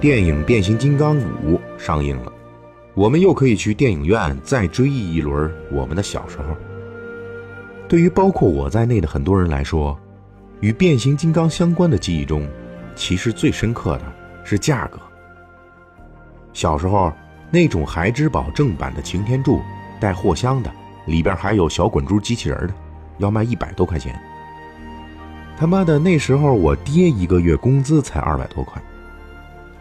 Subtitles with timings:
[0.00, 2.32] 电影《变形金刚五》上映了，
[2.94, 6.56] 我们又可以去电影院再追忆一轮我们的小时候。
[7.88, 9.98] 对于包括我在内的很多人来说，
[10.60, 12.46] 与变形金刚相关的记忆中，
[12.94, 14.02] 其实最深刻的
[14.44, 15.00] 是价格。
[16.52, 17.12] 小时候
[17.50, 19.60] 那种孩之宝正版的擎天柱，
[19.98, 20.70] 带货箱的，
[21.08, 22.74] 里边还有小滚珠机器人的，
[23.18, 24.16] 要卖一百多块钱。
[25.56, 28.80] 他妈的，那时候我爹一个月工资才二百多块，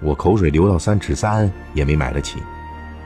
[0.02, 2.40] 我口水流到三尺三也没买得起。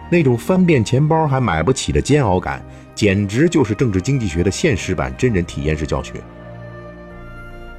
[0.09, 2.61] 那种翻遍钱包还买不起的煎熬感，
[2.93, 6.15] 简直就是政治经济学的现实版真人体验式教学。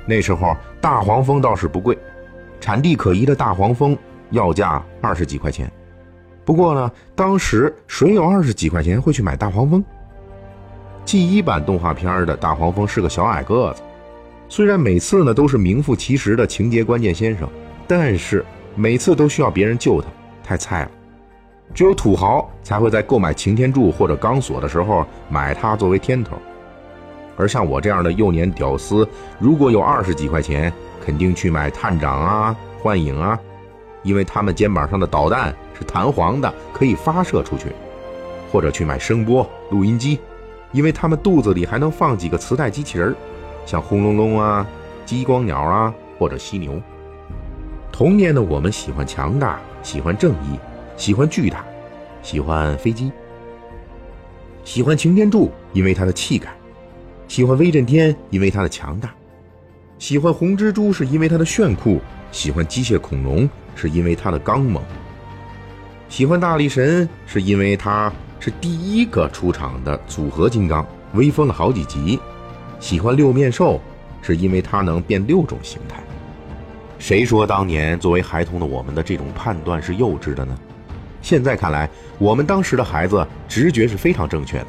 [0.06, 1.96] 那时候大黄蜂倒是不贵，
[2.60, 3.96] 产地可疑的大黄蜂
[4.30, 5.70] 要价二十几块钱。
[6.44, 9.84] 不过呢，当时谁有二十几块钱会去买大黄蜂？
[11.04, 13.82] 记忆版动画片的大黄蜂是个小矮个子。
[14.48, 17.48] 虽然每次呢都是名副其实的情节关键先生，
[17.86, 18.44] 但是
[18.74, 20.08] 每次都需要别人救他，
[20.42, 20.90] 太菜了。
[21.74, 26.36] 只有土豪才会在购买擎天柱或者钢索的时候买它作为天头，
[27.36, 30.70] 而像我这样的幼年屌丝，如果有二十几块钱，
[31.04, 33.38] 肯定去买探长啊、幻影啊，
[34.02, 37.68] 因为他们肩膀上的导弹是弹簧的，可以发射出去；
[38.52, 40.20] 或者去买声波录音机，
[40.72, 43.14] 因为他们肚子里还能放几个磁带机器人。
[43.64, 44.66] 像轰隆隆啊、
[45.06, 46.78] 激光鸟啊，或者犀牛。
[47.92, 50.58] 童年的我们喜欢强大，喜欢正义，
[50.96, 51.62] 喜欢巨大，
[52.22, 53.12] 喜欢飞机，
[54.64, 56.48] 喜欢擎天柱，因为它的气概；
[57.28, 59.10] 喜欢威震天，因为它的强大；
[59.98, 61.98] 喜欢红蜘蛛，是因为它的炫酷；
[62.32, 64.82] 喜欢机械恐龙，是因为它的刚猛；
[66.08, 72.18] 喜欢大力神，是因为它是第一个出场的组合金刚，威风了好几集。
[72.80, 73.78] 喜欢六面兽，
[74.22, 76.02] 是因为它能变六种形态。
[77.02, 80.56] 谁说当年作为孩童的我们的这种判断是幼稚的呢？
[81.20, 84.66] 现在看来，我们当时的孩子直觉是非常正确的。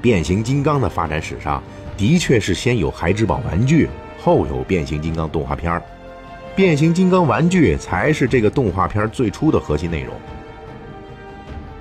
[0.00, 1.62] 变形金刚的发展史上，
[1.98, 5.82] 的确是先有孩之宝玩具，后有变形金刚动画片儿。
[6.56, 10.14] 变形金刚玩具才是这个动画片最初的核心内容。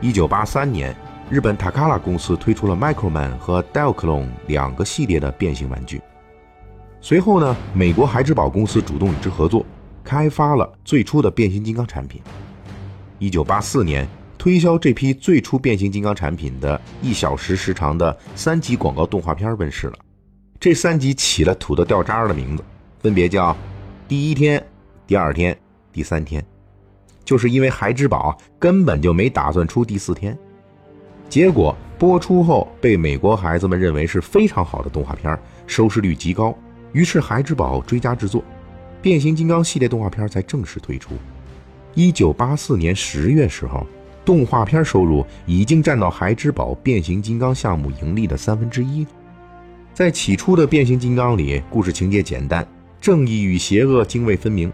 [0.02, 0.94] 一九八三年。
[1.30, 6.02] 日本塔卡拉公司推出了 Microman 和 Diaclone 两个系列的变形玩具。
[7.02, 9.64] 随后呢，美国孩之宝公司主动与之合作，
[10.10, 12.20] 开发了最初的变形金刚产品。
[13.20, 14.08] 一九八四年，
[14.40, 19.94] 推销这批最初变形金刚产品的一小时时长的三集广告动画片问世了。
[20.60, 22.64] 这三集起了土的掉渣的名字，
[23.04, 23.56] 分别叫
[24.10, 24.66] “第一天
[25.06, 25.56] ”“第二天
[25.94, 26.44] ”“第三天”，
[27.24, 30.36] 就是因为孩之宝根本就没打算出第四天。
[31.30, 36.58] 结果播出后，被美国孩子们认为是非常好的动画片，收视率极高。
[36.94, 38.44] 于是孩之宝追加制作，
[39.02, 41.12] 变形金刚系列动画片才正式推出。
[41.96, 43.86] 一九八四年十月时候，
[44.24, 49.06] 动画片收入已经占到孩之宝变形金刚项目盈利的三分之一。
[49.94, 52.66] 在起初的变形金刚里，故事情节简单，
[53.02, 54.72] 正义与邪恶泾渭分明，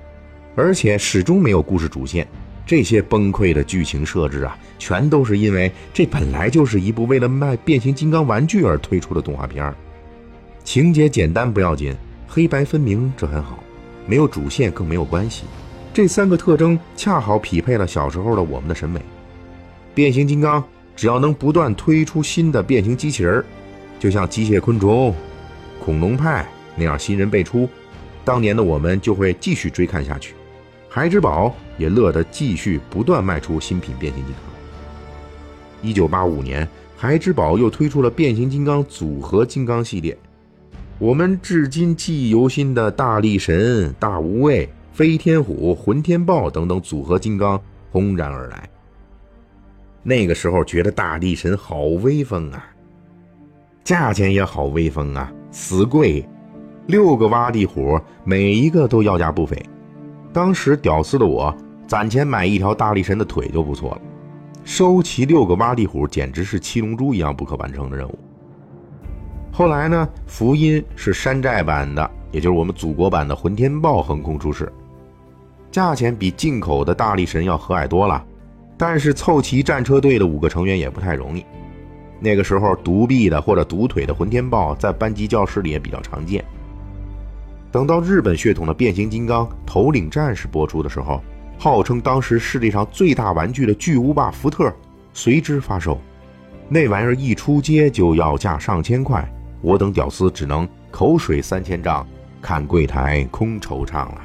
[0.56, 2.28] 而且始终没有故事主线。
[2.68, 9.74] 这些崩溃的剧情设置啊，全都是因为这本来就是一部为了卖变形金刚玩具而推出的动画片
[10.64, 11.96] 情节简单不要紧，
[12.28, 13.60] 黑白分明这很好，
[14.06, 15.46] 没有主线更没有关系。
[15.94, 19.00] 这三个特征恰好匹配了小时候的我们的审美。
[19.94, 20.64] 变形金刚
[20.96, 23.44] 只要能不断推出新的变形机器人
[23.98, 25.16] 就像机械昆虫、
[25.80, 26.46] 恐龙派
[26.76, 27.68] 那样新人辈出，
[28.26, 30.36] 当年的我们就会继续追看下去。
[30.90, 34.54] 孩之宝也乐得继续不断卖出新品变形金刚。
[35.82, 36.68] 一九八五年，
[36.98, 40.18] 孩之宝又推出了变形金刚组合金刚系列，
[40.98, 47.62] 我们至今记忆犹新的大力神、大无畏、飞天虎、混天豹等等组合金刚
[47.92, 48.70] 轰然而来。
[50.04, 52.66] 那个时候觉得大力神好威风啊，
[53.84, 56.26] 价钱也好威风啊，死贵，
[56.88, 59.62] 六个挖地虎，每一个都要价不菲。
[60.32, 61.54] 当时屌丝的我，
[61.88, 64.02] 攒钱买一条大力神的腿就不错了。
[64.64, 68.18] 收齐六个挖地虎，简直是七龙珠一样不可完成的任务。
[69.58, 74.70] 后来呢，福音是山寨版的，也就是我们祖国版的混天豹横空出世，
[75.72, 78.22] 价钱比进口的大力神要和蔼多了。
[78.76, 81.46] 但是凑齐战车队的五个成员也不太容易。
[82.20, 86.44] 那个时候，独臂的或者独腿的混天豹在班级教室里也比较常见。
[87.72, 91.24] 等到日本血统的变形金刚头领战士播出的时候，
[91.58, 94.70] 号称当时世界上最大玩具的巨无霸福特
[95.14, 95.98] 随之发售。
[96.68, 99.26] 那玩意儿一出街就要价上千块，
[99.66, 102.06] 我等屌丝只能口水三千丈，
[102.40, 104.22] 看柜台空惆怅了。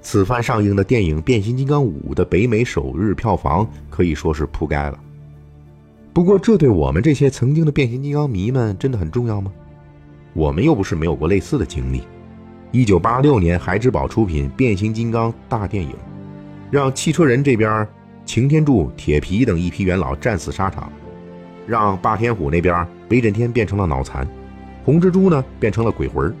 [0.00, 4.98] 此番上映的电影《变形金刚五》的北美首日票房可以说是铺盖了。
[6.12, 9.52] 不过，这对我们这些曾经的变形金刚迷们真的很重要吗？
[10.32, 12.02] 我们又不是没有过类似的经历。
[12.72, 15.92] 一九八六年，孩之宝出品《变形金刚大电影》，
[16.68, 17.86] 让汽车人这边
[18.24, 20.90] 擎天柱、铁皮等一批元老战死沙场，
[21.66, 24.26] 让霸天虎那边威震天变成了脑残，
[24.84, 26.34] 红蜘蛛呢变成了鬼魂。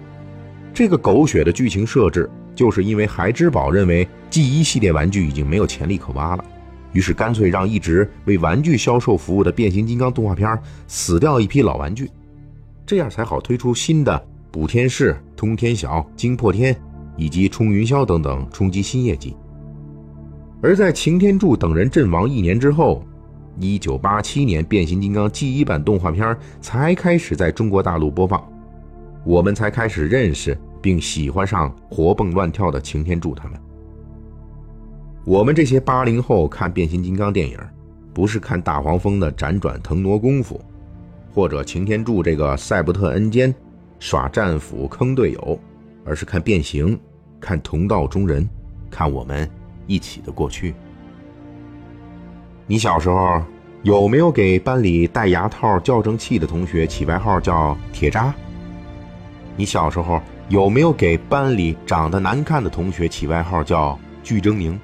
[0.72, 6.44] 这个狗血的剧情设置，就是因为孩之宝认为 G 一系列玩具已经没有潜力可挖了。
[6.92, 10.58] 于是干脆让一直为玩具销售服务的变形金刚动画片
[10.88, 12.10] 死掉一批老玩具，
[12.84, 14.20] 这样才好推出新的
[14.50, 16.74] 补天士、通天晓、惊破天
[17.16, 19.36] 以及冲云霄等等，冲击新业绩。
[20.60, 23.04] 而在擎天柱等人阵亡一年之后，
[23.60, 28.42] 一九八七年变形金刚 G 一版动画片才开始在中国大陆播放，
[29.22, 33.60] 我们才开始认识并喜欢上活蹦乱跳的擎天柱他们。
[35.26, 37.58] 我们这些八零后看变形金刚电影，
[38.14, 40.58] 不是看大黄蜂的辗转腾挪功夫，
[41.34, 43.54] 或者擎天柱这个赛博特恩坚
[43.98, 45.60] 耍战斧坑队友，
[46.02, 46.98] 而是看变形，
[47.38, 48.48] 看同道中人，
[48.90, 49.46] 看我们
[49.86, 50.74] 一起的过去。
[52.70, 53.42] 你小时候
[53.82, 58.32] 有没有给班里戴牙套矫正器的同学起外号叫铁渣？
[59.56, 64.78] 你小时候有没有给班里长得难看的同学起外号叫巨狰狞？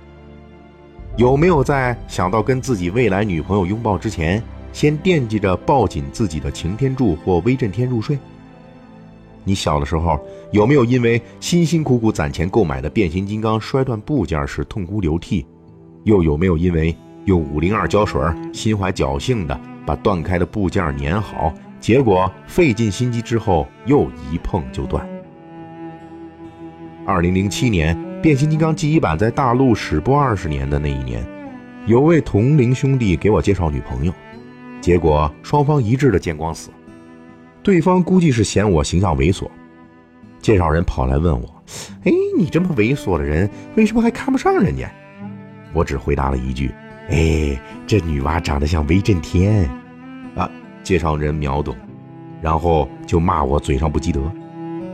[1.16, 4.42] 有没有在想到跟自己未来女朋友拥抱之前，
[4.72, 8.18] 先惦记着抱紧自己的擎天柱或威震天入睡？
[9.44, 10.18] 你小的时候
[10.50, 15.46] 有没有因为辛辛苦苦攒钱购买的变形金刚摔断部件时痛哭流涕？
[16.02, 16.92] 又有没有因为
[17.26, 18.20] 用五零二胶水
[18.52, 25.06] 心怀侥幸的把断开的部件粘好，结果费尽心机之后又一碰就断？
[27.04, 27.96] 二零零七年。
[28.22, 31.24] 变形金刚 G 一版在大陆始播二十年的那一年，
[31.84, 34.12] 有位同龄兄弟给我介绍女朋友，
[34.80, 36.70] 结果双方一致的见光死。
[37.62, 39.48] 对方估计是嫌我形象猥琐，
[40.40, 41.62] 介绍人跑来问我
[42.02, 44.90] ：“哎，你这么猥琐的人，为什么还看不上人家？”
[45.72, 46.72] 我只回答了一句
[47.08, 49.68] ：“哎，这女娃长得像威震天。”
[50.36, 50.50] 啊，
[50.82, 51.74] 介绍人秒懂，
[52.42, 54.20] 然后就骂我嘴上不积德。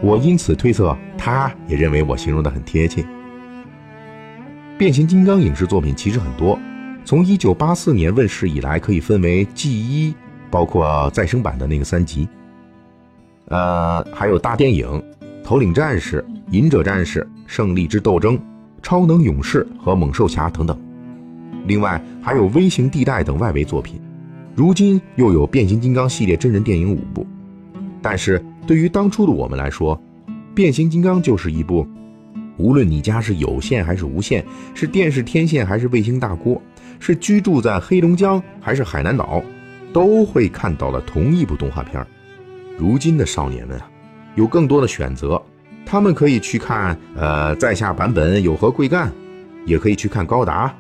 [0.01, 3.05] 我因此推测，他也认为我形容的很贴切。
[4.79, 6.59] 变形金刚影视作品其实很多，
[7.05, 10.15] 从一九八四年问世以来，可以分为 G 一，
[10.51, 12.29] 包括再生版的那个三集，
[13.47, 15.03] 呃，还有大电影、
[15.43, 18.39] 头领战士、隐者战士、胜利之斗争、
[18.83, 20.77] 超能勇士和猛兽侠等等。
[21.67, 24.01] 另外还有微型地带等外围作品。
[24.55, 27.27] 如今又有变形金刚系列真人电影五部，
[28.03, 30.01] 但是对于当初的我们来说，
[30.55, 31.87] 变形金刚就是一部。
[32.59, 34.45] 无论你家是有线还是无线，
[34.75, 36.61] 是电视天线还是卫星大锅，
[37.01, 39.43] 是居住在黑龙江还是海南岛，
[39.93, 42.07] 都会看到的同一部动画片。
[42.79, 43.91] 如今的少年们啊，
[44.35, 45.43] 有更多的选择，
[45.87, 49.11] 他们可以去看呃在下版本有何贵干，
[49.65, 50.73] 也可以去看高达，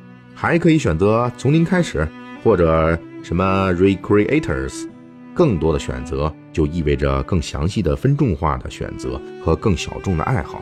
[0.42, 2.04] 还可以选择从零开始
[2.42, 4.88] 或者什么 Recreators。
[5.32, 10.60] 更多的选择就意味着更详细的分众化的选择和更小众的爱好。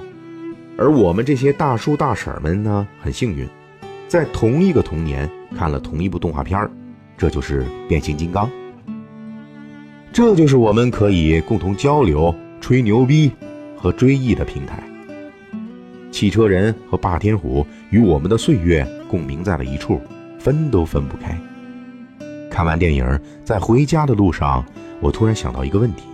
[0.77, 3.49] 而我们这些大叔大婶们呢，很幸运，
[4.07, 6.71] 在同一个童年看了同一部动画片
[7.17, 8.51] 这就是变形金刚。
[10.13, 13.33] 这就是我们可以共同交流、吹牛逼
[13.79, 14.83] 和追忆的平台。
[16.11, 20.01] 汽车人和霸天虎与我们的岁月共鸣在了一处，
[20.39, 21.37] 分都分不开。
[22.49, 23.05] 看完电影，
[23.45, 24.65] 在回家的路上，
[25.01, 26.05] 我突然想到一个问题。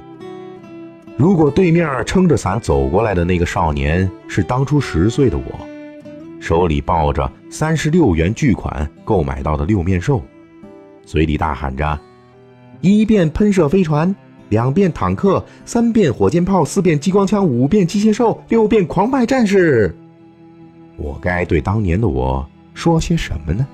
[1.19, 5.67] 如果对面撑着伞走过来的那个少年是当初十岁的我，
[6.41, 10.23] 手里抱着三十六元巨款购买到的六面兽，
[11.05, 11.99] 嘴里大喊着
[12.81, 14.15] “一遍喷射飞船，
[14.49, 19.95] 两遍坦克，三遍火箭炮，四遍激光枪，五遍机械兽，六遍狂派战士”，
[20.97, 22.47] 我该对当年的我
[22.77, 23.67] 说些什么呢？